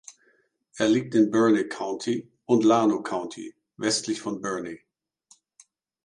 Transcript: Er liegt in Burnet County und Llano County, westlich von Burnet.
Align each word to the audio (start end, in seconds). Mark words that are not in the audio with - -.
Er 0.79 0.89
liegt 0.89 1.13
in 1.13 1.29
Burnet 1.29 1.69
County 1.69 2.27
und 2.45 2.63
Llano 2.63 3.03
County, 3.03 3.53
westlich 3.77 4.19
von 4.19 4.41
Burnet. 4.41 4.79